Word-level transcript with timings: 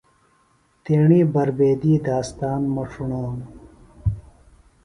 تیݨی 0.83 1.21
بربیدی 1.33 1.93
داستان 2.05 2.61
مہ 2.73 2.83
ݜوڻانوۡ۔ 2.91 3.47